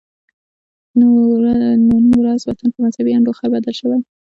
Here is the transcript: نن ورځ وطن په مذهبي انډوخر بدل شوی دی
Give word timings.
نن 0.99 2.03
ورځ 2.21 2.41
وطن 2.45 2.67
په 2.73 2.79
مذهبي 2.85 3.11
انډوخر 3.13 3.47
بدل 3.53 3.73
شوی 3.79 3.97
دی 4.01 4.09